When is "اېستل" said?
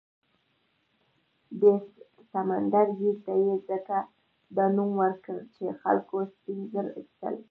6.97-7.35